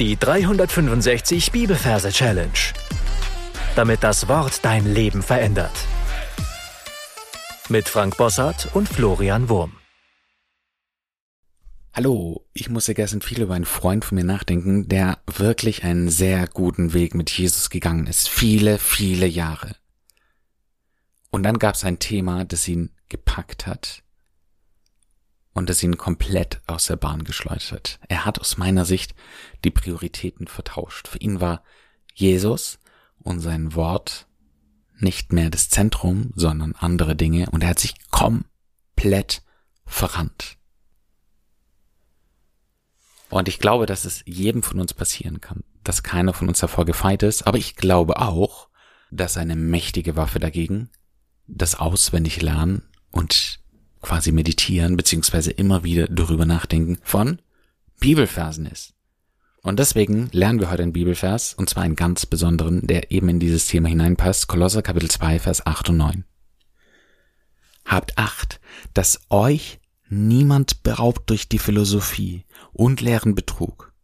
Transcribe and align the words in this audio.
Die 0.00 0.16
365 0.16 1.52
Bibelverse 1.52 2.10
Challenge. 2.10 2.50
Damit 3.76 4.02
das 4.02 4.26
Wort 4.26 4.64
dein 4.64 4.92
Leben 4.92 5.22
verändert. 5.22 5.70
Mit 7.68 7.88
Frank 7.88 8.16
Bossart 8.16 8.74
und 8.74 8.88
Florian 8.88 9.48
Wurm. 9.48 9.76
Hallo, 11.92 12.44
ich 12.54 12.68
musste 12.68 12.94
gestern 12.94 13.20
viel 13.20 13.42
über 13.42 13.54
einen 13.54 13.66
Freund 13.66 14.04
von 14.04 14.16
mir 14.16 14.24
nachdenken, 14.24 14.88
der 14.88 15.18
wirklich 15.26 15.84
einen 15.84 16.08
sehr 16.08 16.48
guten 16.48 16.92
Weg 16.92 17.14
mit 17.14 17.30
Jesus 17.30 17.70
gegangen 17.70 18.08
ist. 18.08 18.28
Viele, 18.28 18.78
viele 18.78 19.28
Jahre. 19.28 19.76
Und 21.30 21.44
dann 21.44 21.60
gab 21.60 21.76
es 21.76 21.84
ein 21.84 22.00
Thema, 22.00 22.44
das 22.44 22.66
ihn 22.66 22.90
gepackt 23.08 23.68
hat 23.68 24.03
und 25.54 25.70
das 25.70 25.82
ihn 25.82 25.96
komplett 25.96 26.60
aus 26.66 26.86
der 26.86 26.96
Bahn 26.96 27.24
geschleudert. 27.24 27.98
Er 28.08 28.24
hat 28.24 28.38
aus 28.38 28.58
meiner 28.58 28.84
Sicht 28.84 29.14
die 29.64 29.70
Prioritäten 29.70 30.48
vertauscht. 30.48 31.08
Für 31.08 31.18
ihn 31.18 31.40
war 31.40 31.62
Jesus 32.12 32.78
und 33.18 33.40
sein 33.40 33.74
Wort 33.74 34.26
nicht 34.98 35.32
mehr 35.32 35.50
das 35.50 35.68
Zentrum, 35.68 36.32
sondern 36.34 36.74
andere 36.74 37.16
Dinge 37.16 37.48
und 37.50 37.62
er 37.62 37.70
hat 37.70 37.78
sich 37.78 37.94
komplett 38.10 39.42
verrannt. 39.86 40.56
Und 43.30 43.48
ich 43.48 43.58
glaube, 43.58 43.86
dass 43.86 44.04
es 44.04 44.22
jedem 44.26 44.62
von 44.62 44.80
uns 44.80 44.94
passieren 44.94 45.40
kann, 45.40 45.64
dass 45.82 46.02
keiner 46.02 46.32
von 46.32 46.48
uns 46.48 46.60
davor 46.60 46.84
gefeit 46.84 47.22
ist, 47.22 47.46
aber 47.46 47.58
ich 47.58 47.74
glaube 47.74 48.18
auch, 48.18 48.68
dass 49.10 49.36
eine 49.36 49.56
mächtige 49.56 50.16
Waffe 50.16 50.38
dagegen 50.38 50.90
das 51.46 51.74
auswendig 51.74 52.40
lernen 52.40 52.88
und 53.10 53.60
quasi 54.04 54.32
meditieren, 54.32 54.96
beziehungsweise 54.96 55.50
immer 55.50 55.82
wieder 55.82 56.06
darüber 56.08 56.44
nachdenken 56.44 56.98
von 57.02 57.40
Bibelversen 58.00 58.66
ist. 58.66 58.94
Und 59.62 59.78
deswegen 59.78 60.28
lernen 60.32 60.60
wir 60.60 60.70
heute 60.70 60.82
einen 60.82 60.92
Bibelvers, 60.92 61.54
und 61.54 61.70
zwar 61.70 61.84
einen 61.84 61.96
ganz 61.96 62.26
besonderen, 62.26 62.86
der 62.86 63.10
eben 63.10 63.30
in 63.30 63.40
dieses 63.40 63.66
Thema 63.66 63.88
hineinpasst, 63.88 64.46
Kolosser 64.46 64.82
Kapitel 64.82 65.10
2, 65.10 65.38
Vers 65.38 65.66
8 65.66 65.88
und 65.88 65.96
9. 65.96 66.24
Habt 67.86 68.18
Acht, 68.18 68.60
dass 68.92 69.20
euch 69.30 69.80
niemand 70.10 70.82
beraubt 70.82 71.30
durch 71.30 71.48
die 71.48 71.58
Philosophie 71.58 72.44
und 72.74 73.00
leeren 73.00 73.34
Betrug, 73.34 73.94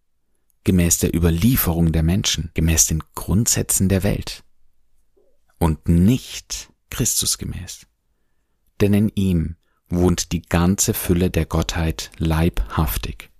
gemäß 0.64 0.96
der 0.96 1.14
Überlieferung 1.14 1.92
der 1.92 2.02
Menschen, 2.02 2.50
gemäß 2.54 2.86
den 2.86 3.02
Grundsätzen 3.14 3.90
der 3.90 4.02
Welt 4.02 4.44
und 5.58 5.88
nicht 5.88 6.70
Christus 6.88 7.36
gemäß. 7.36 7.86
Denn 8.80 8.94
in 8.94 9.12
ihm 9.14 9.56
wohnt 9.90 10.32
die 10.32 10.42
ganze 10.42 10.94
Fülle 10.94 11.30
der 11.30 11.46
Gottheit 11.46 12.10
leibhaftig. 12.18 13.30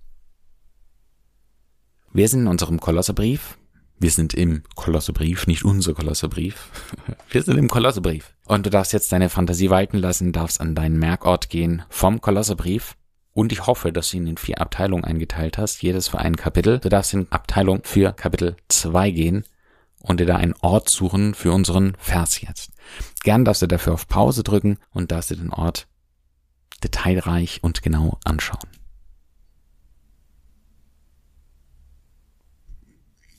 Wir 2.13 2.27
sind 2.27 2.41
in 2.41 2.47
unserem 2.47 2.79
Kolosserbrief. 2.79 3.57
Wir 3.97 4.11
sind 4.11 4.33
im 4.33 4.63
Kolosserbrief, 4.75 5.47
nicht 5.47 5.63
unser 5.63 5.93
Kolosserbrief. 5.93 6.69
Wir 7.29 7.43
sind 7.43 7.57
im 7.57 7.69
Kolosserbrief. 7.69 8.33
Und 8.45 8.65
du 8.65 8.71
darfst 8.71 8.93
jetzt 8.93 9.11
deine 9.11 9.29
Fantasie 9.29 9.69
walten 9.69 9.97
lassen, 9.97 10.33
darfst 10.33 10.59
an 10.59 10.73
deinen 10.73 10.97
Merkort 10.97 11.49
gehen 11.49 11.83
vom 11.87 12.19
Kolosserbrief. 12.19 12.95
Und 13.33 13.51
ich 13.53 13.67
hoffe, 13.67 13.93
dass 13.93 14.09
du 14.09 14.17
ihn 14.17 14.27
in 14.27 14.37
vier 14.37 14.59
Abteilungen 14.59 15.05
eingeteilt 15.05 15.57
hast, 15.57 15.81
jedes 15.83 16.07
für 16.07 16.17
ein 16.17 16.35
Kapitel. 16.35 16.79
Du 16.79 16.89
darfst 16.89 17.13
in 17.13 17.31
Abteilung 17.31 17.81
für 17.83 18.11
Kapitel 18.11 18.57
2 18.69 19.11
gehen 19.11 19.43
und 20.01 20.19
dir 20.19 20.25
da 20.25 20.35
einen 20.35 20.55
Ort 20.61 20.89
suchen 20.89 21.33
für 21.33 21.51
unseren 21.51 21.93
Vers 21.97 22.41
jetzt. 22.41 22.71
Gern 23.23 23.45
darfst 23.45 23.61
du 23.61 23.67
dafür 23.67 23.93
auf 23.93 24.07
Pause 24.07 24.43
drücken 24.43 24.79
und 24.89 25.11
darfst 25.11 25.31
du 25.31 25.35
den 25.35 25.53
Ort 25.53 25.87
detailreich 26.83 27.59
und 27.63 27.81
genau 27.81 28.19
anschauen. 28.23 28.69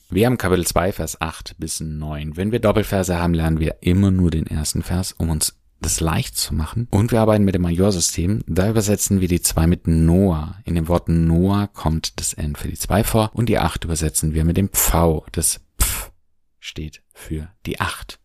Wir 0.09 0.27
haben 0.27 0.37
Kapitel 0.37 0.67
2, 0.67 0.91
Vers 0.91 1.21
8 1.21 1.55
bis 1.57 1.79
9. 1.79 2.37
Wenn 2.37 2.51
wir 2.51 2.59
Doppelverse 2.59 3.17
haben, 3.17 3.33
lernen 3.33 3.59
wir 3.59 3.77
immer 3.81 4.11
nur 4.11 4.29
den 4.29 4.45
ersten 4.45 4.83
Vers, 4.83 5.11
um 5.13 5.31
uns 5.31 5.55
das 5.81 5.99
leicht 5.99 6.37
zu 6.37 6.53
machen. 6.53 6.87
Und 6.91 7.11
wir 7.11 7.19
arbeiten 7.19 7.43
mit 7.43 7.55
dem 7.55 7.63
Majorsystem. 7.63 8.43
Da 8.47 8.69
übersetzen 8.69 9.21
wir 9.21 9.27
die 9.27 9.41
2 9.41 9.67
mit 9.67 9.87
Noah. 9.87 10.59
In 10.65 10.75
dem 10.75 10.87
Wort 10.87 11.09
Noah 11.09 11.67
kommt 11.67 12.19
das 12.19 12.33
N 12.33 12.55
für 12.55 12.67
die 12.67 12.77
2 12.77 13.03
vor 13.03 13.31
und 13.33 13.49
die 13.49 13.57
8 13.57 13.85
übersetzen 13.85 14.33
wir 14.33 14.45
mit 14.45 14.57
dem 14.57 14.69
V. 14.71 15.25
Das 15.31 15.61
Pf 15.81 16.11
steht 16.59 17.01
für 17.13 17.49
die 17.65 17.79
8. 17.79 18.19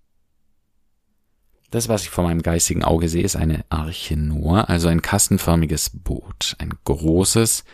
Das, 1.70 1.88
was 1.88 2.02
ich 2.02 2.10
vor 2.10 2.24
meinem 2.24 2.42
geistigen 2.42 2.82
Auge 2.82 3.08
sehe, 3.08 3.22
ist 3.22 3.36
eine 3.36 3.64
Arche 3.68 4.16
Noah, 4.16 4.68
also 4.68 4.88
ein 4.88 5.02
kastenförmiges 5.02 5.90
Boot. 5.92 6.56
Ein 6.58 6.72
großes, 6.84 7.64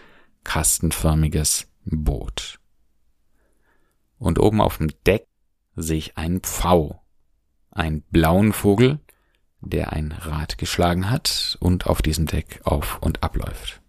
kastenförmiges 0.43 1.69
Boot. 1.84 2.59
Und 4.19 4.41
oben 4.41 4.60
auf 4.60 4.78
dem 4.78 4.91
Deck 5.06 5.27
sehe 5.77 5.99
ich 5.99 6.16
einen 6.16 6.41
Pfau. 6.41 7.03
Einen 7.71 8.03
blauen 8.03 8.53
Vogel, 8.53 8.99
der 9.60 9.93
ein 9.93 10.12
Rad 10.12 10.59
geschlagen 10.59 11.11
hat 11.11 11.56
und 11.61 11.87
auf 11.87 12.03
diesem 12.03 12.26
Deck 12.26 12.61
auf 12.65 12.99
und 13.00 13.22
abläuft. 13.22 13.81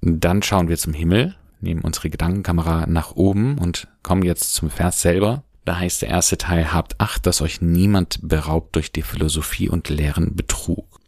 Dann 0.00 0.42
schauen 0.42 0.68
wir 0.68 0.78
zum 0.78 0.92
Himmel, 0.92 1.36
nehmen 1.60 1.80
unsere 1.80 2.10
Gedankenkamera 2.10 2.86
nach 2.86 3.12
oben 3.12 3.58
und 3.58 3.88
kommen 4.02 4.22
jetzt 4.22 4.54
zum 4.54 4.68
Vers 4.70 5.00
selber. 5.00 5.44
Da 5.64 5.78
heißt 5.78 6.02
der 6.02 6.10
erste 6.10 6.36
Teil, 6.36 6.72
habt 6.72 7.00
Acht, 7.00 7.26
dass 7.26 7.40
euch 7.40 7.60
niemand 7.60 8.18
beraubt 8.22 8.76
durch 8.76 8.92
die 8.92 9.02
Philosophie 9.02 9.68
und 9.68 9.88
leeren 9.88 10.36
Betrug. 10.36 11.00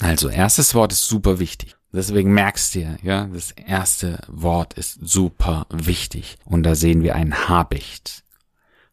Also, 0.00 0.28
erstes 0.28 0.74
Wort 0.74 0.92
ist 0.92 1.04
super 1.04 1.38
wichtig. 1.38 1.76
Deswegen 1.92 2.32
merkst 2.34 2.74
du 2.74 2.98
ja, 3.02 3.26
das 3.26 3.52
erste 3.52 4.20
Wort 4.28 4.74
ist 4.74 4.98
super 5.00 5.66
wichtig. 5.70 6.36
Und 6.44 6.64
da 6.64 6.74
sehen 6.74 7.02
wir 7.02 7.14
ein 7.14 7.48
Habicht. 7.48 8.24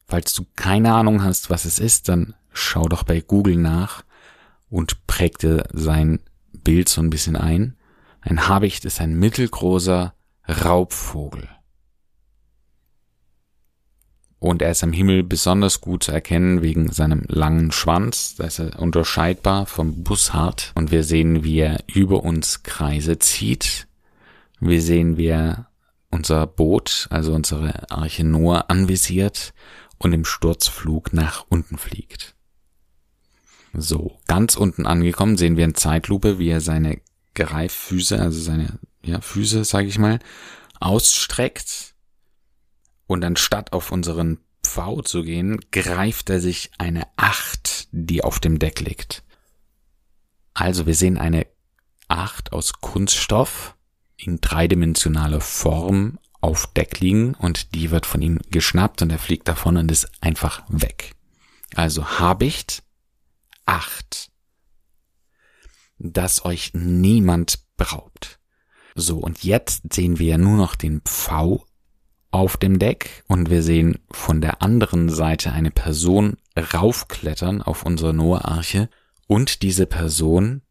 Falls 0.07 0.33
du 0.33 0.45
keine 0.55 0.93
Ahnung 0.93 1.23
hast, 1.23 1.49
was 1.49 1.65
es 1.65 1.79
ist, 1.79 2.09
dann 2.09 2.35
schau 2.53 2.87
doch 2.87 3.03
bei 3.03 3.21
Google 3.21 3.57
nach 3.57 4.03
und 4.69 5.05
präg 5.07 5.39
dir 5.39 5.67
sein 5.73 6.19
Bild 6.53 6.89
so 6.89 7.01
ein 7.01 7.09
bisschen 7.09 7.35
ein. 7.35 7.75
Ein 8.21 8.47
Habicht 8.47 8.85
ist 8.85 9.01
ein 9.01 9.17
mittelgroßer 9.19 10.13
Raubvogel 10.47 11.49
und 14.45 14.61
er 14.61 14.71
ist 14.71 14.83
am 14.83 14.93
Himmel 14.93 15.23
besonders 15.23 15.81
gut 15.81 16.03
zu 16.03 16.11
erkennen 16.11 16.61
wegen 16.61 16.91
seinem 16.91 17.23
langen 17.27 17.71
Schwanz. 17.71 18.35
Da 18.35 18.43
ist 18.43 18.59
er 18.59 18.79
unterscheidbar 18.79 19.65
vom 19.65 20.03
Bussard 20.03 20.71
und 20.75 20.91
wir 20.91 21.03
sehen, 21.03 21.43
wie 21.43 21.57
er 21.57 21.83
über 21.87 22.23
uns 22.23 22.61
Kreise 22.61 23.17
zieht. 23.17 23.87
Wir 24.59 24.83
sehen, 24.83 25.17
wie 25.17 25.27
er 25.27 25.67
unser 26.11 26.45
Boot, 26.45 27.07
also 27.09 27.33
unsere 27.33 27.89
Arche 27.89 28.23
Noah, 28.23 28.65
anvisiert 28.69 29.53
und 29.97 30.13
im 30.13 30.25
Sturzflug 30.25 31.11
nach 31.11 31.45
unten 31.49 31.79
fliegt. 31.79 32.35
So, 33.73 34.19
ganz 34.27 34.55
unten 34.55 34.85
angekommen 34.85 35.37
sehen 35.37 35.57
wir 35.57 35.65
in 35.65 35.73
Zeitlupe, 35.73 36.37
wie 36.37 36.49
er 36.49 36.61
seine 36.61 37.01
Greiffüße, 37.33 38.19
also 38.21 38.39
seine 38.39 38.77
ja, 39.03 39.21
Füße, 39.21 39.65
sage 39.65 39.87
ich 39.87 39.97
mal, 39.97 40.19
ausstreckt 40.79 41.94
und 43.07 43.23
anstatt 43.23 43.73
auf 43.73 43.91
unseren 43.91 44.39
Pfau 44.63 45.01
zu 45.01 45.23
gehen, 45.23 45.59
greift 45.71 46.29
er 46.29 46.41
sich 46.41 46.71
eine 46.77 47.07
Acht, 47.17 47.87
die 47.91 48.23
auf 48.23 48.39
dem 48.39 48.59
Deck 48.59 48.81
liegt. 48.81 49.23
Also 50.53 50.85
wir 50.85 50.95
sehen 50.95 51.17
eine 51.17 51.47
Acht 52.07 52.51
aus 52.53 52.73
Kunststoff 52.81 53.75
in 54.17 54.39
dreidimensionaler 54.41 55.41
Form 55.41 56.19
auf 56.41 56.67
Deck 56.73 56.99
liegen 56.99 57.33
und 57.35 57.73
die 57.73 57.91
wird 57.91 58.05
von 58.05 58.21
ihm 58.21 58.39
geschnappt 58.51 59.01
und 59.01 59.11
er 59.11 59.19
fliegt 59.19 59.47
davon 59.47 59.77
und 59.77 59.91
ist 59.91 60.09
einfach 60.21 60.63
weg. 60.67 61.15
Also 61.75 62.19
Habicht, 62.19 62.83
Acht, 63.65 64.29
dass 65.97 66.45
euch 66.45 66.71
niemand 66.73 67.59
beraubt. 67.77 68.39
So, 68.93 69.17
und 69.17 69.43
jetzt 69.43 69.91
sehen 69.91 70.19
wir 70.19 70.37
nur 70.37 70.55
noch 70.55 70.75
den 70.75 71.01
Pfau 71.01 71.65
auf 72.35 72.57
dem 72.57 72.79
Deck 72.79 73.23
und 73.27 73.49
wir 73.49 73.63
sehen 73.63 73.99
von 74.11 74.41
der 74.41 74.61
anderen 74.61 75.09
Seite 75.09 75.51
eine 75.51 75.71
Person 75.71 76.37
raufklettern 76.57 77.61
auf 77.61 77.85
unsere 77.85 78.13
Noah-Arche 78.13 78.89
und 79.27 79.61
diese 79.61 79.85
Person 79.85 80.61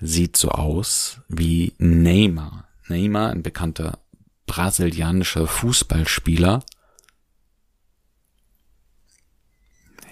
sieht 0.00 0.36
so 0.36 0.50
aus 0.50 1.20
wie 1.28 1.74
Neymar. 1.78 2.68
Neymar, 2.88 3.30
ein 3.30 3.42
bekannter 3.42 3.98
brasilianischer 4.46 5.46
Fußballspieler. 5.46 6.64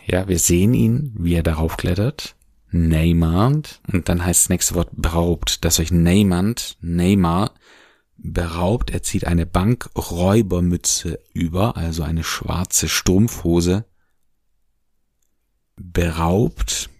Ja, 0.06 0.28
wir 0.28 0.38
sehen 0.38 0.75
ihn, 0.75 1.14
wie 1.19 1.34
er 1.34 1.43
darauf 1.43 1.76
klettert. 1.76 2.37
Neymar. 2.70 3.62
Und 3.93 4.08
dann 4.08 4.25
heißt 4.25 4.44
das 4.44 4.49
nächste 4.50 4.75
Wort 4.75 4.90
beraubt, 4.93 5.64
dass 5.64 5.81
euch 5.81 5.90
Neymar, 5.90 6.55
Neymar 6.81 7.52
beraubt. 8.16 8.90
Er 8.90 9.02
zieht 9.02 9.26
eine 9.26 9.46
Bankräubermütze 9.46 11.20
über, 11.32 11.76
also 11.76 12.02
eine 12.02 12.24
schwarze 12.24 12.88
Strumpfhose. 12.88 13.84
Beraubt. 15.76 16.90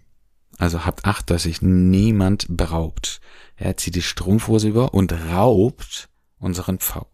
Also 0.57 0.85
habt 0.85 1.05
Acht, 1.05 1.29
dass 1.29 1.43
sich 1.43 1.61
niemand 1.61 2.47
beraubt. 2.49 3.21
Er 3.55 3.77
zieht 3.77 3.95
die 3.95 4.01
Strumpfhose 4.01 4.67
über 4.67 4.93
und 4.93 5.11
raubt 5.11 6.09
unseren 6.39 6.79
Pfau. 6.79 7.07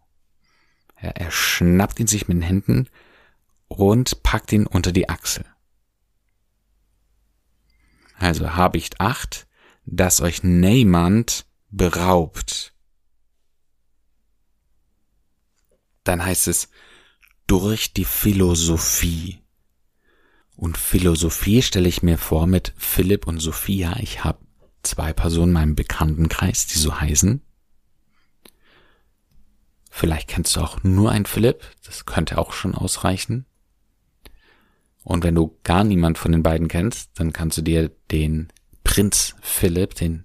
Ja, 1.00 1.10
er 1.10 1.30
schnappt 1.30 2.00
ihn 2.00 2.06
sich 2.06 2.28
mit 2.28 2.36
den 2.36 2.42
Händen 2.42 2.88
und 3.68 4.22
packt 4.22 4.52
ihn 4.52 4.66
unter 4.66 4.92
die 4.92 5.08
Achsel. 5.08 5.44
Also 8.16 8.54
Habicht 8.54 9.00
acht, 9.00 9.46
dass 9.84 10.20
euch 10.20 10.42
niemand 10.42 11.46
beraubt. 11.70 12.73
Dann 16.04 16.24
heißt 16.24 16.48
es 16.48 16.68
durch 17.46 17.92
die 17.92 18.04
Philosophie. 18.04 19.40
Und 20.56 20.78
Philosophie 20.78 21.62
stelle 21.62 21.88
ich 21.88 22.02
mir 22.02 22.18
vor 22.18 22.46
mit 22.46 22.72
Philipp 22.76 23.26
und 23.26 23.40
Sophia. 23.40 23.96
Ich 24.00 24.22
habe 24.22 24.38
zwei 24.82 25.12
Personen 25.12 25.48
in 25.48 25.54
meinem 25.54 25.74
Bekanntenkreis, 25.74 26.66
die 26.66 26.78
so 26.78 27.00
heißen. 27.00 27.40
Vielleicht 29.90 30.28
kennst 30.28 30.56
du 30.56 30.60
auch 30.60 30.82
nur 30.82 31.10
einen 31.10 31.26
Philipp, 31.26 31.62
das 31.84 32.04
könnte 32.04 32.38
auch 32.38 32.52
schon 32.52 32.74
ausreichen. 32.74 33.46
Und 35.04 35.22
wenn 35.22 35.34
du 35.34 35.56
gar 35.62 35.84
niemand 35.84 36.18
von 36.18 36.32
den 36.32 36.42
beiden 36.42 36.68
kennst, 36.68 37.10
dann 37.14 37.32
kannst 37.32 37.58
du 37.58 37.62
dir 37.62 37.90
den 38.10 38.48
Prinz 38.82 39.36
Philipp, 39.40 39.94
den 39.94 40.24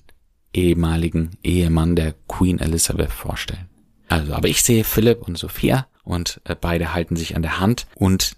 ehemaligen 0.53 1.37
Ehemann 1.43 1.95
der 1.95 2.13
Queen 2.27 2.59
Elizabeth 2.59 3.11
vorstellen. 3.11 3.69
Also, 4.09 4.33
aber 4.33 4.47
ich 4.47 4.63
sehe 4.63 4.83
Philipp 4.83 5.21
und 5.21 5.37
Sophia 5.37 5.87
und 6.03 6.41
äh, 6.43 6.55
beide 6.55 6.93
halten 6.93 7.15
sich 7.15 7.35
an 7.35 7.43
der 7.43 7.59
Hand 7.59 7.87
und 7.95 8.35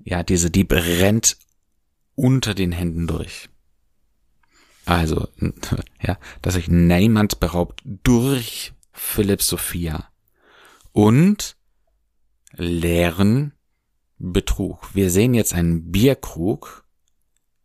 ja, 0.00 0.22
diese, 0.22 0.50
die 0.50 0.64
brennt 0.64 1.38
unter 2.16 2.54
den 2.54 2.72
Händen 2.72 3.06
durch. 3.06 3.48
Also, 4.84 5.28
ja, 6.02 6.18
dass 6.42 6.54
sich 6.54 6.68
niemand 6.68 7.40
beraubt 7.40 7.80
durch 7.84 8.74
Philipp 8.92 9.40
Sophia 9.40 10.08
und 10.92 11.56
leeren 12.52 13.52
Betrug. 14.18 14.94
Wir 14.94 15.10
sehen 15.10 15.32
jetzt 15.32 15.54
einen 15.54 15.90
Bierkrug, 15.90 16.84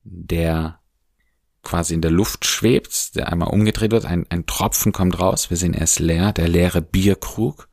der 0.03 0.78
quasi 1.63 1.93
in 1.93 2.01
der 2.01 2.11
Luft 2.11 2.45
schwebt, 2.45 3.15
der 3.15 3.31
einmal 3.31 3.49
umgedreht 3.49 3.91
wird, 3.91 4.05
ein, 4.05 4.25
ein 4.29 4.45
Tropfen 4.45 4.91
kommt 4.91 5.19
raus, 5.19 5.49
wir 5.49 5.57
sehen 5.57 5.73
er 5.73 5.83
ist 5.83 5.99
leer, 5.99 6.31
der 6.31 6.47
leere 6.47 6.81
Bierkrug. 6.81 7.67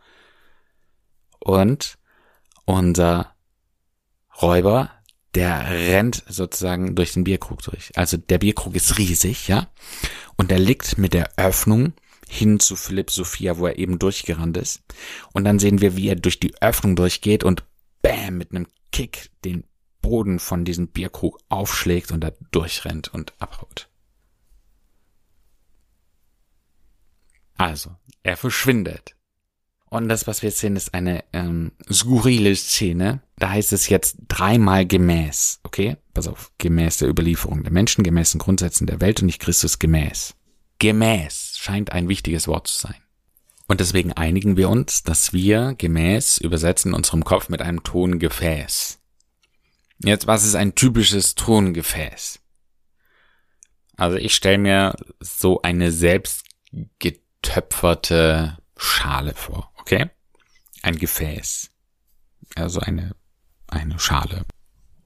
Und 1.39 1.99
unser 2.65 3.35
Räuber, 4.43 4.91
der 5.35 5.71
rennt 5.71 6.25
sozusagen 6.29 6.95
durch 6.95 7.13
den 7.13 7.25
Bierkrug 7.25 7.63
durch. 7.63 7.93
Also 7.95 8.17
der 8.17 8.39
Bierkrug 8.39 8.75
ist 8.75 8.99
riesig, 8.99 9.49
ja. 9.49 9.69
Und 10.37 10.51
er 10.51 10.59
liegt 10.59 10.99
mit 10.99 11.15
der 11.15 11.31
Öffnung 11.37 11.93
hin 12.29 12.59
zu 12.59 12.75
Philipp 12.75 13.11
Sophia, 13.11 13.59
wo 13.59 13.67
er 13.67 13.79
eben 13.79 13.99
durchgerannt 13.99 14.57
ist. 14.57 14.83
Und 15.33 15.45
dann 15.45 15.59
sehen 15.59 15.81
wir, 15.81 15.97
wie 15.97 16.09
er 16.09 16.17
durch 16.17 16.41
die 16.41 16.61
Öffnung 16.61 16.97
durchgeht 16.97 17.45
und 17.45 17.65
bam, 18.03 18.39
mit 18.39 18.51
einem 18.51 18.67
Kick 18.93 19.31
den 19.45 19.65
Boden 20.07 20.39
von 20.39 20.65
diesem 20.65 20.87
Bierkrug 20.87 21.41
aufschlägt 21.49 22.13
und 22.13 22.21
da 22.21 22.31
durchrennt 22.53 23.13
und 23.13 23.35
abhaut. 23.41 23.89
Also, 27.57 27.91
er 28.23 28.37
verschwindet. 28.37 29.17
Und 29.89 30.09
das, 30.09 30.29
was 30.29 30.43
wir 30.43 30.51
jetzt 30.51 30.61
sehen, 30.61 30.77
ist 30.77 30.95
eine 30.95 31.25
ähm, 31.33 31.73
skurrile 31.91 32.55
Szene. 32.55 33.21
Da 33.37 33.51
heißt 33.51 33.73
es 33.73 33.89
jetzt 33.89 34.19
dreimal 34.29 34.87
gemäß, 34.87 35.59
okay? 35.65 35.97
Pass 36.15 36.29
auf, 36.29 36.53
gemäß 36.59 36.99
der 36.99 37.09
Überlieferung 37.09 37.65
der 37.65 37.73
Menschen, 37.73 38.05
gemäß 38.05 38.31
den 38.31 38.39
Grundsätzen 38.39 38.87
der 38.87 39.01
Welt 39.01 39.21
und 39.21 39.27
nicht 39.27 39.43
Christus 39.43 39.81
gemäß. 39.81 40.37
Gemäß 40.79 41.57
scheint 41.59 41.91
ein 41.91 42.09
wichtiges 42.09 42.47
Wort 42.47 42.69
zu 42.69 42.79
sein. 42.79 42.97
Und 43.67 43.81
deswegen 43.81 44.13
einigen 44.13 44.57
wir 44.57 44.69
uns, 44.69 45.03
dass 45.03 45.33
wir 45.33 45.75
gemäß 45.77 46.39
übersetzen 46.39 46.91
in 46.91 46.95
unserem 46.95 47.25
Kopf 47.25 47.49
mit 47.49 47.61
einem 47.61 47.83
Tongefäß. 47.83 49.01
Jetzt, 49.99 50.27
was 50.27 50.45
ist 50.45 50.55
ein 50.55 50.75
typisches 50.75 51.35
Tongefäß? 51.35 52.41
Also 53.97 54.17
ich 54.19 54.35
stelle 54.35 54.59
mir 54.59 54.95
so 55.21 55.63
eine 55.63 55.91
selbst 55.91 56.45
getöpferte 56.99 58.59
Schale 58.77 59.35
vor, 59.35 59.73
okay? 59.79 60.11
Ein 60.83 60.99
Gefäß. 60.99 61.71
Also 62.55 62.81
eine, 62.81 63.17
eine 63.69 63.99
Schale. 63.99 64.45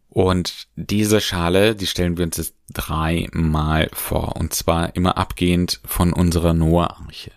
Und 0.09 0.67
diese 0.75 1.21
Schale, 1.21 1.77
die 1.77 1.87
stellen 1.87 2.17
wir 2.17 2.25
uns 2.25 2.37
jetzt 2.37 2.57
dreimal 2.69 3.89
vor. 3.93 4.35
Und 4.37 4.53
zwar 4.53 4.97
immer 4.97 5.17
abgehend 5.17 5.81
von 5.85 6.13
unserer 6.13 6.53
Noah-Arche. 6.53 7.31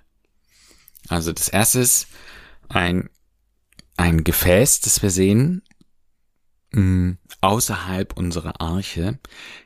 Also 1.08 1.32
das 1.32 1.50
erste 1.50 1.82
ist 1.82 2.08
ein, 2.70 3.12
ein 3.96 4.24
Gefäß, 4.24 4.82
das 4.82 5.04
wir 5.04 5.12
sehen, 5.12 5.62
außerhalb 7.42 8.18
unserer 8.18 8.60
Arche, 8.62 9.20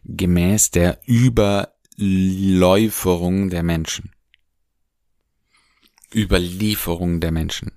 gemäß 0.04 0.72
der 0.72 1.00
Überläuferung 1.06 3.50
der 3.50 3.64
Menschen. 3.64 4.12
Überlieferung 6.14 7.22
der 7.22 7.32
Menschen. 7.32 7.72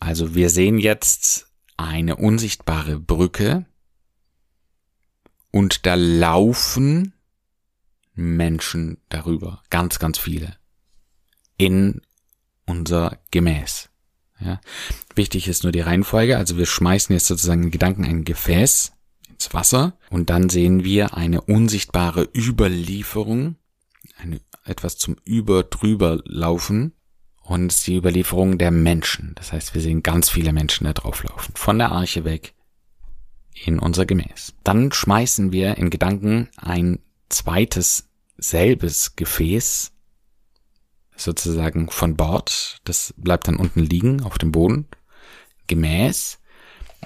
Also 0.00 0.34
wir 0.34 0.50
sehen 0.50 0.78
jetzt 0.78 1.52
eine 1.76 2.16
unsichtbare 2.16 2.98
Brücke 2.98 3.66
und 5.50 5.86
da 5.86 5.94
laufen 5.94 7.14
Menschen 8.14 8.98
darüber, 9.08 9.62
ganz, 9.70 9.98
ganz 9.98 10.18
viele, 10.18 10.56
in 11.56 12.02
unser 12.66 13.18
Gemäß. 13.30 13.88
Ja. 14.40 14.60
Wichtig 15.14 15.48
ist 15.48 15.62
nur 15.62 15.72
die 15.72 15.80
Reihenfolge, 15.80 16.36
also 16.36 16.58
wir 16.58 16.66
schmeißen 16.66 17.12
jetzt 17.12 17.26
sozusagen 17.26 17.70
Gedanken 17.70 18.04
ein 18.04 18.24
Gefäß 18.24 18.92
ins 19.30 19.54
Wasser 19.54 19.96
und 20.10 20.30
dann 20.30 20.48
sehen 20.48 20.84
wir 20.84 21.16
eine 21.16 21.40
unsichtbare 21.40 22.28
Überlieferung, 22.34 23.56
eine, 24.18 24.40
etwas 24.64 24.96
zum 24.96 25.16
Über 25.24 25.62
drüber 25.62 26.20
laufen 26.24 26.92
und 27.42 27.86
die 27.86 27.96
Überlieferung 27.96 28.58
der 28.58 28.70
Menschen. 28.70 29.32
Das 29.36 29.52
heißt, 29.52 29.74
wir 29.74 29.82
sehen 29.82 30.02
ganz 30.02 30.30
viele 30.30 30.52
Menschen 30.52 30.84
da 30.84 30.92
drauf 30.92 31.22
laufen, 31.22 31.52
von 31.54 31.78
der 31.78 31.92
Arche 31.92 32.24
weg 32.24 32.54
in 33.64 33.78
unser 33.78 34.06
Gemäß. 34.06 34.54
Dann 34.64 34.90
schmeißen 34.90 35.52
wir 35.52 35.76
in 35.76 35.90
Gedanken 35.90 36.48
ein 36.56 36.98
zweites 37.28 38.08
selbes 38.36 39.14
Gefäß 39.14 39.92
sozusagen 41.16 41.88
von 41.90 42.16
Bord, 42.16 42.80
das 42.84 43.14
bleibt 43.16 43.46
dann 43.46 43.56
unten 43.56 43.80
liegen 43.80 44.22
auf 44.22 44.38
dem 44.38 44.50
Boden, 44.50 44.88
gemäß 45.66 46.38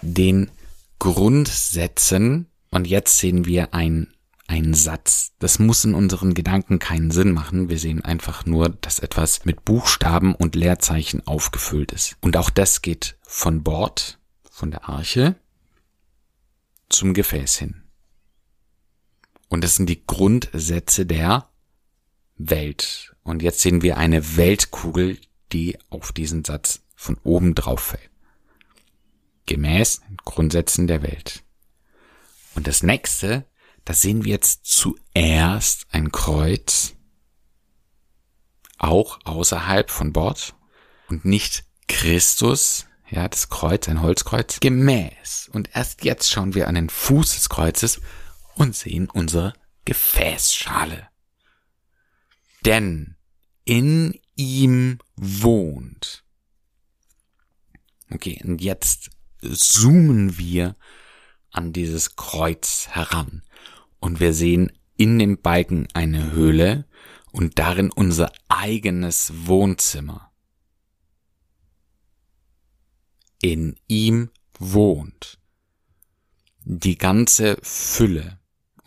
den 0.02 0.50
Grundsätzen. 0.98 2.46
Und 2.70 2.86
jetzt 2.86 3.18
sehen 3.18 3.44
wir 3.46 3.74
ein, 3.74 4.12
ein 4.46 4.74
Satz. 4.74 5.32
Das 5.38 5.58
muss 5.58 5.84
in 5.84 5.94
unseren 5.94 6.34
Gedanken 6.34 6.78
keinen 6.78 7.10
Sinn 7.10 7.32
machen. 7.32 7.68
Wir 7.68 7.78
sehen 7.78 8.04
einfach 8.04 8.46
nur, 8.46 8.70
dass 8.70 8.98
etwas 8.98 9.44
mit 9.44 9.64
Buchstaben 9.64 10.34
und 10.34 10.54
Leerzeichen 10.54 11.26
aufgefüllt 11.26 11.92
ist. 11.92 12.16
Und 12.20 12.36
auch 12.36 12.50
das 12.50 12.82
geht 12.82 13.16
von 13.22 13.62
Bord, 13.62 14.18
von 14.50 14.70
der 14.70 14.88
Arche, 14.88 15.36
zum 16.88 17.14
Gefäß 17.14 17.58
hin. 17.58 17.82
Und 19.48 19.64
das 19.64 19.76
sind 19.76 19.88
die 19.88 20.04
Grundsätze 20.06 21.06
der 21.06 21.48
Welt. 22.36 23.14
Und 23.22 23.42
jetzt 23.42 23.60
sehen 23.60 23.82
wir 23.82 23.96
eine 23.96 24.36
Weltkugel, 24.36 25.18
die 25.52 25.78
auf 25.90 26.12
diesen 26.12 26.44
Satz 26.44 26.82
von 26.94 27.18
oben 27.22 27.54
drauf 27.54 27.80
fällt. 27.80 28.07
Gemäß 29.48 30.02
Grundsätzen 30.24 30.86
der 30.86 31.02
Welt. 31.02 31.42
Und 32.54 32.66
das 32.66 32.82
nächste, 32.82 33.46
da 33.84 33.94
sehen 33.94 34.24
wir 34.24 34.32
jetzt 34.32 34.64
zuerst 34.64 35.86
ein 35.90 36.12
Kreuz, 36.12 36.94
auch 38.78 39.18
außerhalb 39.24 39.90
von 39.90 40.12
Bord 40.12 40.54
und 41.08 41.24
nicht 41.24 41.64
Christus, 41.88 42.86
ja, 43.10 43.26
das 43.26 43.48
Kreuz, 43.48 43.88
ein 43.88 44.02
Holzkreuz, 44.02 44.60
gemäß. 44.60 45.50
Und 45.52 45.70
erst 45.74 46.04
jetzt 46.04 46.30
schauen 46.30 46.54
wir 46.54 46.68
an 46.68 46.76
den 46.76 46.90
Fuß 46.90 47.34
des 47.34 47.48
Kreuzes 47.48 48.00
und 48.54 48.76
sehen 48.76 49.08
unsere 49.10 49.54
Gefäßschale 49.84 51.08
denn 52.68 53.16
in 53.64 54.18
ihm 54.34 54.98
wohnt. 55.16 56.24
Okay, 58.10 58.40
und 58.44 58.60
jetzt 58.60 59.10
zoomen 59.42 60.38
wir 60.38 60.76
an 61.50 61.72
dieses 61.72 62.16
Kreuz 62.16 62.88
heran 62.90 63.42
und 64.00 64.20
wir 64.20 64.32
sehen 64.32 64.72
in 64.96 65.18
dem 65.18 65.40
Balken 65.40 65.88
eine 65.94 66.32
Höhle 66.32 66.84
und 67.32 67.58
darin 67.58 67.90
unser 67.90 68.32
eigenes 68.48 69.32
Wohnzimmer. 69.46 70.32
In 73.40 73.76
ihm 73.86 74.30
wohnt 74.58 75.38
die 76.64 76.98
ganze 76.98 77.56
Fülle 77.62 78.38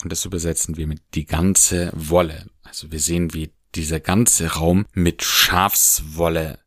und 0.04 0.12
das 0.12 0.26
übersetzen 0.26 0.78
wir 0.78 0.88
mit 0.88 1.02
die 1.14 1.26
ganze 1.26 1.92
Wolle. 1.96 2.48
Also 2.64 2.92
wir 2.92 3.00
sehen, 3.00 3.34
wie 3.34 3.54
dieser 3.76 4.00
ganze 4.00 4.54
Raum 4.54 4.86
mit 4.94 5.24
Schafswolle 5.24 6.60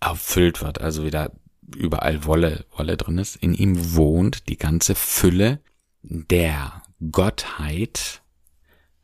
erfüllt 0.00 0.60
wird. 0.60 0.80
Also 0.80 1.04
wieder 1.04 1.32
überall 1.76 2.24
Wolle, 2.24 2.66
Wolle 2.76 2.96
drin 2.96 3.18
ist. 3.18 3.36
In 3.36 3.54
ihm 3.54 3.94
wohnt 3.94 4.48
die 4.48 4.56
ganze 4.56 4.94
Fülle 4.94 5.60
der 6.02 6.82
Gottheit. 7.10 8.22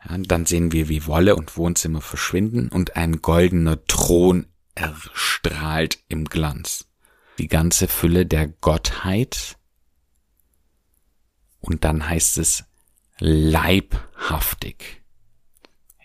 Ja, 0.05 0.17
dann 0.19 0.47
sehen 0.47 0.73
wir, 0.73 0.89
wie 0.89 1.07
Wolle 1.07 1.37
und 1.37 1.57
Wohnzimmer 1.57 2.01
verschwinden 2.01 2.69
und 2.69 2.97
ein 2.97 3.21
goldener 3.23 3.85
Thron 3.87 4.47
erstrahlt 4.75 5.99
im 6.09 6.25
Glanz. 6.25 6.87
Die 7.39 7.49
ganze 7.49 7.89
Fülle 7.89 8.27
der 8.27 8.49
Gottheit. 8.49 9.57
Und 11.61 11.85
dann 11.85 12.09
heißt 12.09 12.39
es 12.39 12.65
leibhaftig. 13.19 15.00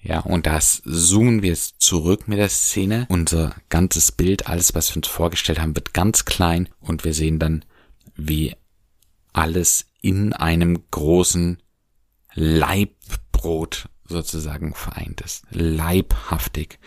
Ja, 0.08 0.20
und 0.20 0.46
das 0.46 0.84
zoomen 0.86 1.42
wir 1.42 1.50
jetzt 1.50 1.82
zurück 1.82 2.28
mit 2.28 2.38
der 2.38 2.50
Szene. 2.50 3.08
Unser 3.10 3.56
ganzes 3.70 4.12
Bild, 4.12 4.48
alles, 4.48 4.76
was 4.76 4.92
wir 4.92 4.98
uns 4.98 5.08
vorgestellt 5.08 5.60
haben, 5.60 5.76
wird 5.76 5.96
ganz 5.96 6.26
klein 6.26 6.70
und 6.80 7.04
wir 7.04 7.14
sehen 7.16 7.40
dann, 7.40 7.66
wie 8.16 8.56
alles 9.34 9.88
in 10.02 10.32
einem 10.34 10.84
großen 10.92 11.58
Leibbrot 12.36 13.90
sozusagen 14.04 14.76
vereint 14.76 15.22
ist. 15.22 15.44
Leibhaftig. 15.50 16.78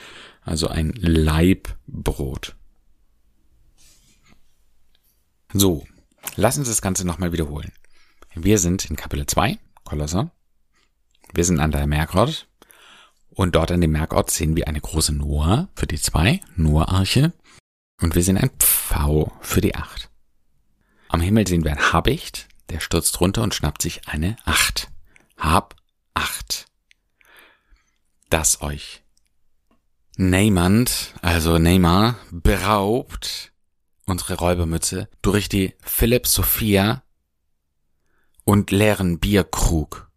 Also 0.42 0.68
ein 0.68 0.92
Leibbrot. 0.92 2.54
So, 5.52 5.84
lass 6.36 6.56
uns 6.56 6.68
das 6.68 6.82
Ganze 6.82 7.04
nochmal 7.04 7.32
wiederholen. 7.32 7.72
Wir 8.36 8.58
sind 8.58 8.88
in 8.88 8.94
Kapitel 8.94 9.26
2, 9.26 9.58
Kolosser. 9.82 10.30
Wir 11.34 11.44
sind 11.44 11.58
an 11.58 11.72
der 11.72 11.88
Merkrod. 11.88 12.46
Und 13.38 13.54
dort 13.54 13.70
an 13.70 13.80
dem 13.80 13.92
Merkort 13.92 14.32
sehen 14.32 14.56
wir 14.56 14.66
eine 14.66 14.80
große 14.80 15.14
Noah 15.14 15.68
für 15.76 15.86
die 15.86 16.00
zwei, 16.00 16.40
Noah-Arche. 16.56 17.32
Und 18.02 18.16
wir 18.16 18.22
sehen 18.24 18.36
ein 18.36 18.50
Pfau 18.58 19.32
für 19.40 19.60
die 19.60 19.76
acht. 19.76 20.10
Am 21.08 21.20
Himmel 21.20 21.46
sehen 21.46 21.62
wir 21.62 21.70
ein 21.70 21.92
Habicht, 21.92 22.48
der 22.68 22.80
stürzt 22.80 23.20
runter 23.20 23.44
und 23.44 23.54
schnappt 23.54 23.80
sich 23.80 24.08
eine 24.08 24.34
acht. 24.44 24.88
Hab 25.36 25.76
acht. 26.14 26.66
Das 28.28 28.60
euch 28.60 29.04
Neymand, 30.16 31.14
also 31.22 31.58
Neymar, 31.58 32.16
beraubt 32.32 33.52
unsere 34.04 34.34
Räubermütze 34.34 35.08
durch 35.22 35.48
die 35.48 35.74
Philipp 35.80 36.26
Sophia 36.26 37.04
und 38.42 38.72
leeren 38.72 39.20
Bierkrug. 39.20 40.07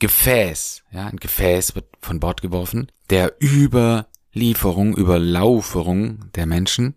Gefäß, 0.00 0.84
ja, 0.92 1.06
ein 1.06 1.16
Gefäß 1.16 1.74
wird 1.74 1.86
von 2.00 2.20
Bord 2.20 2.40
geworfen, 2.40 2.92
der 3.10 3.34
Überlieferung, 3.42 4.96
Überlauferung 4.96 6.30
der 6.32 6.46
Menschen, 6.46 6.94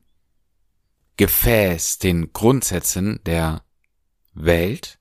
Gefäß 1.17 1.97
den 1.97 2.31
Grundsätzen 2.31 3.19
der 3.25 3.63
Welt, 4.33 4.99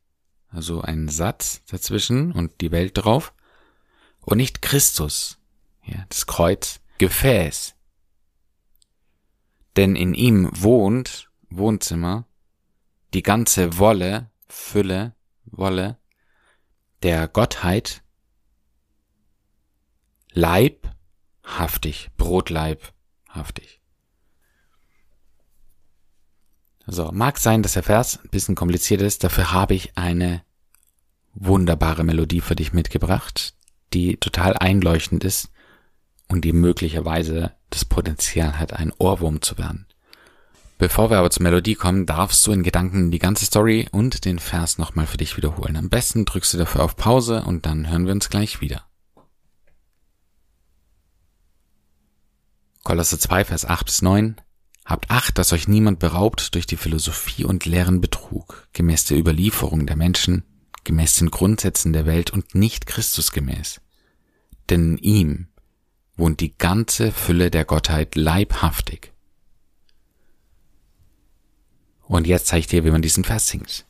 also 0.49 0.80
ein 0.80 1.09
Satz 1.09 1.62
dazwischen 1.66 2.33
und 2.33 2.61
die 2.62 2.71
Welt 2.71 2.92
drauf, 2.95 3.35
und 4.23 4.38
nicht 4.38 4.62
Christus, 4.62 5.38
ja, 5.85 6.04
das 6.09 6.26
Kreuz, 6.26 6.80
Gefäß. 6.99 7.75
Denn 9.76 9.95
in 9.95 10.14
ihm 10.14 10.50
wohnt, 10.52 11.30
Wohnzimmer, 11.50 12.26
die 13.12 13.23
ganze 13.23 13.78
Wolle, 13.78 14.30
Fülle, 14.49 15.14
Wolle 15.45 16.00
der 17.02 17.28
Gottheit 17.28 18.02
leibhaftig, 20.33 22.11
brotleibhaftig. 22.16 23.80
So, 26.87 27.11
mag 27.12 27.38
sein, 27.38 27.62
dass 27.62 27.75
der 27.75 27.83
Vers 27.83 28.19
ein 28.23 28.30
bisschen 28.30 28.54
kompliziert 28.54 29.00
ist, 29.02 29.23
dafür 29.23 29.52
habe 29.52 29.75
ich 29.75 29.97
eine 29.97 30.42
wunderbare 31.35 32.04
Melodie 32.04 32.40
für 32.40 32.57
dich 32.57 32.73
mitgebracht, 32.73 33.54
die 33.92 34.16
total 34.16 34.57
einleuchtend 34.57 35.25
ist 35.25 35.50
und 36.28 36.45
die 36.45 36.52
möglicherweise 36.52 37.54
das 37.71 37.85
Potenzial 37.85 38.59
hat, 38.59 38.73
ein 38.73 38.92
Ohrwurm 38.99 39.40
zu 39.40 39.57
werden. 39.59 39.87
Bevor 40.80 41.10
wir 41.10 41.18
aber 41.18 41.28
zur 41.28 41.42
Melodie 41.42 41.75
kommen, 41.75 42.06
darfst 42.06 42.46
du 42.46 42.52
in 42.52 42.62
Gedanken 42.62 43.10
die 43.10 43.18
ganze 43.18 43.44
Story 43.44 43.87
und 43.92 44.25
den 44.25 44.38
Vers 44.38 44.78
nochmal 44.78 45.06
für 45.06 45.18
dich 45.18 45.37
wiederholen. 45.37 45.76
Am 45.76 45.90
besten 45.90 46.25
drückst 46.25 46.54
du 46.54 46.58
dafür 46.58 46.82
auf 46.82 46.96
Pause 46.96 47.42
und 47.42 47.66
dann 47.66 47.90
hören 47.90 48.06
wir 48.06 48.14
uns 48.14 48.30
gleich 48.30 48.62
wieder. 48.62 48.87
Kolosse 52.82 53.18
2, 53.18 53.44
Vers 53.44 53.66
8 53.66 53.84
bis 53.84 54.00
9. 54.00 54.37
Habt 54.87 55.10
Acht, 55.10 55.37
dass 55.37 55.52
euch 55.52 55.68
niemand 55.68 55.99
beraubt 55.99 56.54
durch 56.54 56.66
die 56.66 56.78
Philosophie 56.78 57.44
und 57.44 57.66
leeren 57.66 58.00
Betrug, 58.00 58.66
gemäß 58.72 59.04
der 59.04 59.18
Überlieferung 59.18 59.87
der 59.87 59.96
Menschen, 59.96 60.44
gemäß 60.84 61.16
den 61.16 61.30
Grundsätzen 61.30 61.92
der 61.92 62.06
Welt 62.06 62.30
und 62.30 62.54
nicht 62.54 62.87
Christus 62.87 63.32
gemäß. 63.32 63.82
Denn 64.70 64.96
in 64.96 64.99
ihm 64.99 65.49
wohnt 66.16 66.40
die 66.40 66.56
ganze 66.56 67.12
Fülle 67.12 67.50
der 67.50 67.66
Gottheit 67.66 68.16
leibhaftig 68.16 69.12
und 72.10 72.26
jetzt 72.26 72.48
zeige 72.48 72.60
ich 72.60 72.66
dir, 72.66 72.84
wie 72.84 72.90
man 72.90 73.02
diesen 73.02 73.24
Vers 73.24 73.48
singt. 73.48 73.86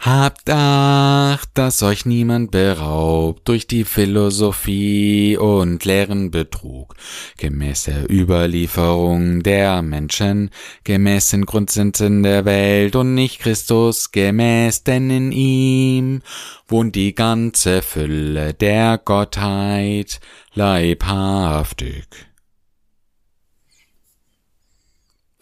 Habt 0.00 0.48
Acht, 0.48 1.50
dass 1.54 1.82
euch 1.82 2.06
niemand 2.06 2.52
beraubt 2.52 3.48
durch 3.48 3.66
die 3.66 3.84
Philosophie 3.84 5.36
und 5.36 5.84
leeren 5.84 6.30
Betrug, 6.30 6.94
gemäß 7.36 7.84
der 7.84 8.08
Überlieferung 8.08 9.42
der 9.42 9.82
Menschen, 9.82 10.50
gemäß 10.84 11.30
den 11.30 11.46
Grundsätzen 11.46 12.22
der 12.22 12.44
Welt 12.44 12.94
und 12.94 13.14
nicht 13.14 13.40
Christus 13.40 14.12
gemäß, 14.12 14.84
denn 14.84 15.10
in 15.10 15.32
ihm 15.32 16.22
wohnt 16.68 16.94
die 16.94 17.14
ganze 17.14 17.82
Fülle 17.82 18.54
der 18.54 18.98
Gottheit 18.98 20.20
leibhaftig. 20.54 22.27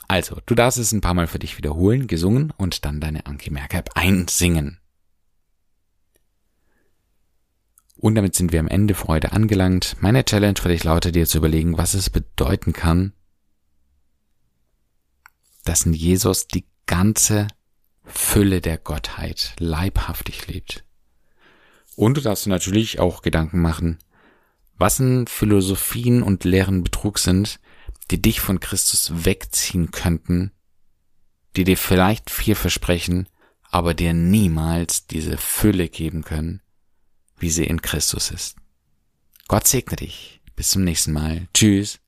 Also, 0.09 0.41
du 0.47 0.55
darfst 0.55 0.79
es 0.79 0.93
ein 0.93 1.01
paar 1.01 1.15
Mal 1.15 1.27
für 1.27 1.39
dich 1.39 1.59
wiederholen, 1.59 2.07
gesungen 2.07 2.53
und 2.57 2.85
dann 2.85 3.01
deine 3.01 3.27
Anki 3.27 3.51
Merkab 3.51 3.91
einsingen. 3.95 4.79
Und 7.99 8.15
damit 8.15 8.35
sind 8.35 8.53
wir 8.53 8.61
am 8.61 8.69
Ende 8.69 8.95
für 8.95 9.09
heute 9.09 9.33
angelangt. 9.33 9.97
Meine 10.01 10.25
Challenge 10.25 10.61
für 10.61 10.69
dich 10.69 10.85
lautet 10.85 11.15
dir 11.15 11.27
zu 11.27 11.39
überlegen, 11.39 11.79
was 11.79 11.95
es 11.95 12.11
bedeuten 12.11 12.73
kann, 12.73 13.15
dass 15.65 15.87
in 15.87 15.95
Jesus 15.95 16.47
die 16.47 16.67
ganze 16.87 17.49
Fülle 18.05 18.61
der 18.61 18.79
Gottheit 18.79 19.55
leibhaftig 19.59 20.47
lebt. 20.47 20.85
Und 21.97 22.19
du 22.19 22.21
darfst 22.21 22.47
natürlich 22.47 23.01
auch 23.01 23.23
Gedanken 23.23 23.61
machen, 23.61 23.99
was 24.77 25.01
in 25.01 25.27
Philosophien 25.27 26.23
und 26.23 26.45
Lehren 26.45 26.85
Betrug 26.85 27.19
sind, 27.19 27.59
die 28.11 28.23
dich 28.23 28.41
von 28.41 28.61
Christus 28.61 29.25
wegziehen 29.25 29.91
könnten, 29.91 30.53
die 31.57 31.65
dir 31.65 31.77
vielleicht 31.77 32.31
viel 32.31 32.55
versprechen, 32.55 33.29
aber 33.71 33.95
dir 33.95 34.15
niemals 34.15 35.07
diese 35.07 35.37
Fülle 35.37 35.89
geben 35.89 36.23
können, 36.23 36.63
wie 37.39 37.51
sie 37.51 37.65
in 37.65 37.83
Christus 37.83 38.31
ist. 38.31 38.57
Gott 39.49 39.67
segne 39.67 39.97
dich. 39.97 40.41
Bis 40.55 40.71
zum 40.71 40.85
nächsten 40.85 41.13
Mal. 41.13 41.49
Tschüss. 41.53 41.99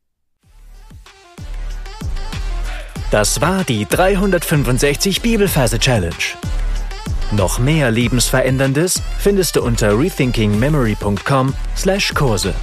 Das 3.11 3.41
war 3.41 3.65
die 3.65 3.87
365 3.87 5.23
Bibelferse 5.23 5.79
Challenge. 5.79 6.13
Noch 7.33 7.59
mehr 7.59 7.91
Lebensveränderndes 7.91 9.01
findest 9.19 9.57
du 9.57 9.63
unter 9.63 9.99
rethinkingmemory.com/Kurse. 9.99 12.55